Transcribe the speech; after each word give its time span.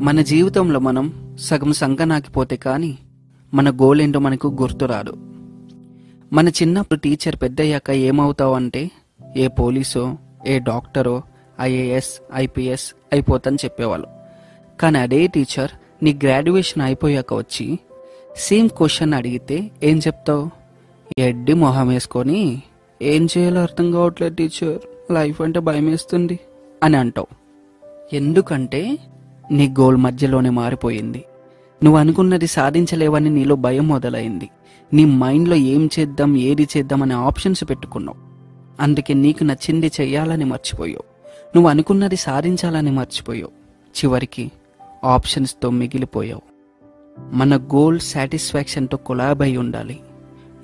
మన 0.00 0.20
జీవితంలో 0.20 0.80
మనం 0.80 1.36
సగం 1.40 1.72
సంగనాకిపోతే 1.72 2.56
కానీ 2.56 2.98
మన 3.54 3.70
గోల్ 3.70 4.00
ఏంటో 4.00 4.18
మనకు 4.18 4.48
గుర్తురాదు 4.60 5.12
మన 6.32 6.48
చిన్నప్పుడు 6.48 6.98
టీచర్ 6.98 7.36
పెద్దయ్యాక 7.42 7.90
ఏమవుతావు 7.90 8.54
అంటే 8.54 8.90
ఏ 9.36 9.46
పోలీసో 9.46 10.16
ఏ 10.46 10.58
డాక్టరో 10.58 11.22
ఐఏఎస్ 11.60 12.20
ఐపీఎస్ 12.34 12.94
అయిపోతని 13.12 13.56
చెప్పేవాళ్ళు. 13.56 14.06
కానీ 14.80 14.98
అదే 14.98 15.26
టీచర్ 15.26 15.70
నీ 16.04 16.14
గ్రాడ్యుయేషన్ 16.14 16.82
అయిపోయాక 16.82 17.34
వచ్చి 17.34 17.78
సేమ్ 18.36 18.68
క్వశ్చన్ 18.68 19.14
అడిగితే 19.14 19.70
ఏం 19.82 19.98
చెప్తావు? 19.98 20.50
ఎడ్డి 21.18 21.52
మొహం 21.52 21.88
వేసుకొని 21.88 22.62
ఏం 23.02 23.28
చేయాలో 23.38 23.62
అర్థం 23.62 23.90
కావట్లేదు 23.90 24.34
టీచర్ 24.34 25.12
లైఫ్ 25.12 25.40
అంటే 25.40 25.60
భయం 25.60 25.86
వేస్తుంది 25.86 26.38
అని 26.82 26.96
అంటావు. 26.96 27.26
ఎందుకంటే 28.12 28.98
నీ 29.50 29.68
గోల్ 29.68 29.96
మధ్యలోనే 29.96 30.50
మారిపోయింది. 30.50 31.24
నువ్వు 31.84 32.00
అనుకున్నది 32.00 32.46
సాధించలేవని 32.46 33.30
నీలో 33.30 33.54
భయం 33.54 33.88
మొదలైంది. 33.88 34.50
నీ 34.92 35.04
మైండ్లో 35.04 35.56
ఏం 35.56 35.90
చేద్దాం 35.98 36.36
ఏది 36.36 36.68
చేద్దాం 36.76 37.02
అనే 37.02 37.14
ఆప్షన్స్ 37.14 37.64
పెట్టుకున్నావు. 37.70 38.18
అందుకే 38.82 39.14
నీకు 39.14 39.44
నచ్చింది 39.44 39.86
చెయ్యాలని 39.86 40.44
మర్చిపోయావు. 40.44 41.02
నువ్వు 41.56 41.70
అనుకున్నది 41.70 42.16
సాధించాలని 42.16 42.90
మర్చిపోయావు. 42.90 43.50
చివరికి 43.98 44.50
ఆప్షన్స్తో 45.04 45.70
మిగిలిపోయావు. 45.70 46.42
మన 47.32 47.56
గోల్ 47.56 48.00
సాటిస్ఫాక్షన్తో 48.00 48.96
కొలాబ్ 48.96 49.42
అయి 49.42 49.56
ఉండాలి. 49.56 50.00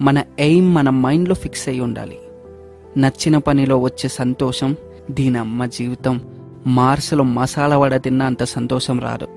మన 0.01 0.23
ఎయిమ్ 0.39 0.75
మన 0.75 0.91
మైండ్లో 0.91 1.35
ఫిక్స్ 1.35 1.69
అయి 1.69 1.81
ఉండాలి. 1.81 2.19
నచ్చిన 2.99 3.39
పనిలో 3.39 3.79
వచ్చే 3.79 4.09
సంతోషం 4.09 4.77
దీని 5.11 5.39
అమ్మ 5.39 5.67
జీవితం 5.67 6.21
మార్సులో 6.67 7.25
మసాలా 7.25 7.79
వడ 7.79 7.97
తిన్న 7.97 8.23
అంత 8.23 8.45
సంతోషం 8.45 9.01
రాదు. 9.01 9.29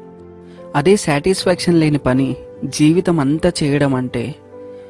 అదే 0.76 0.96
సాటిస్ఫాక్షన్ 0.96 1.80
లేని 1.80 1.98
పని 1.98 2.36
జీవితం 2.66 3.20
అంతా 3.20 3.52
చేయడం 3.64 3.96
అంటే 3.96 4.36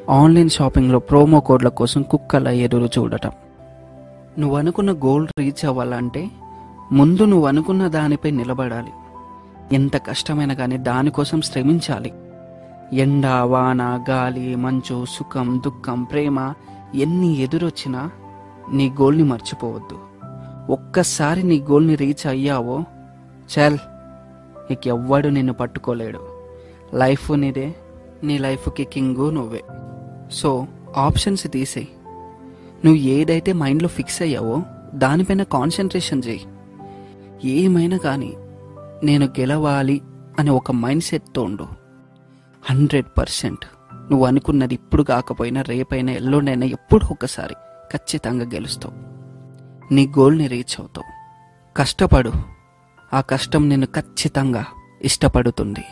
ఆన్లైన్ 0.10 0.50
షాపింగ్లో 0.50 1.00
ప్రోమో 1.00 1.40
కోడ్ల 1.40 1.68
కోసం 1.68 2.02
కుక్కల 2.02 2.48
ఎదురు 2.48 2.86
చూడటం. 2.86 3.32
నువ్వు 4.40 4.58
అనుకున్న 4.58 4.92
గోల్ 4.92 5.28
రీచ్ 5.40 5.66
అవ్వాలంటే 5.66 6.28
ముందు 6.92 7.26
నువ్వు 7.26 7.48
అనుకున్న 7.48 7.88
దానిపై 7.88 8.32
నిలబడాలి. 8.32 8.90
ఎంత 9.76 9.98
కష్టమైనా 9.98 10.54
కానీ 10.54 10.78
దానికోసం 10.78 11.42
శ్రమించాలి. 11.42 12.14
ఎండ 12.94 13.26
వాన 13.28 14.06
గాలి 14.10 14.56
మంచు 14.56 15.06
సుఖం 15.10 15.62
దుఃఖం 15.66 16.04
ప్రేమ 16.04 16.54
ఎన్ని 16.96 17.42
ఎదురొచ్చినా 17.42 18.10
నీ 18.72 18.90
గోల్ని 18.90 19.24
మర్చిపోవద్దు. 19.24 20.09
ఒక్కసారి 20.70 21.44
నీ 21.44 21.60
గోల్ని 21.60 21.96
రీచ్ 21.96 22.28
అయ్యావో 22.28 22.84
చల్ 23.54 23.78
నీకు 24.70 24.88
ఎవ్వడు 24.88 25.28
నిన్ను 25.28 25.54
పట్టుకోలేడు. 25.54 26.20
లైఫ్ 26.94 27.32
నీదే 27.32 27.76
నీ 28.24 28.38
లైఫ్కి 28.38 28.84
కింగు 28.84 29.30
నువ్వే. 29.30 29.64
సో 30.32 30.68
ఆప్షన్స్ 30.98 31.48
తీసేయి. 31.48 31.88
నువ్వు 32.86 32.96
ఏదైతే 32.96 33.54
మైండ్లో 33.54 33.90
ఫిక్స్ 33.90 34.22
అయ్యావో 34.22 34.64
దానిపైన 34.96 35.44
కాన్సన్ట్రేషన్ 35.44 36.22
చేయి. 36.28 36.46
ఏమైనా 37.50 37.98
కానీ 37.98 38.34
నేను 39.04 39.26
గెలవాలి 39.26 40.02
అనే 40.40 40.52
ఒక 40.52 40.72
మైండ్ 40.72 41.04
సెట్తో 41.04 41.44
ఉండు. 41.44 41.64
Hundred 42.70 43.20
percent. 43.20 43.66
నువ్వు 44.12 44.26
అనుకున్నది 44.26 44.74
ఇప్పుడు 44.74 45.04
కాకపోయినా 45.04 45.62
రేపైనా 45.62 46.12
ఎల్లుండైనా 46.12 46.66
ఎప్పుడు 46.66 47.12
ఒక్కసారి 47.12 47.54
ఖచ్చితంగా 47.94 48.46
గెలుస్తావు. 48.46 49.09
నీ 49.92 50.08
గోల్ని 50.08 50.48
రీచ్ 50.48 50.80
అవుతావు 50.80 51.12
కష్టపడు. 51.78 52.34
ఆ 53.14 53.22
కష్టం 53.22 53.70
నిన్ను 53.70 53.88
ఖచ్చితంగా 53.88 54.66
ఇష్టపడుతుంది. 55.02 55.84